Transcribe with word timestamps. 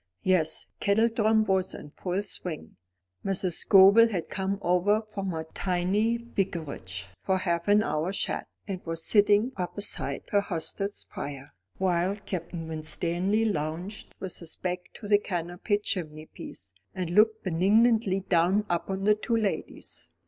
'"Yes, 0.23 0.65
kettledrum 0.79 1.43
was 1.45 1.75
in 1.75 1.91
full 1.91 2.23
swing. 2.23 2.75
Mrs. 3.23 3.53
Scobel 3.53 4.07
had 4.09 4.29
come 4.29 4.57
over 4.63 5.03
from 5.03 5.29
her 5.29 5.45
tiny 5.53 6.17
Vicarage 6.17 7.05
for 7.19 7.37
half 7.37 7.67
an 7.67 7.83
hour's 7.83 8.17
chat, 8.17 8.47
and 8.67 8.83
was 8.83 9.05
sitting 9.05 9.51
opposite 9.57 10.27
her 10.31 10.41
hostess's 10.41 11.05
fire, 11.13 11.53
while 11.77 12.15
Captain 12.15 12.67
Winstanley 12.67 13.45
lounged 13.45 14.15
with 14.19 14.39
his 14.39 14.55
back 14.55 14.79
to 14.95 15.07
the 15.07 15.19
canopied 15.19 15.83
chimneypiece, 15.83 16.73
and 16.95 17.11
looked 17.11 17.43
benignantly 17.43 18.21
down 18.21 18.65
upon 18.71 19.03
the 19.03 19.13
two 19.13 19.37
ladies. 19.37 20.09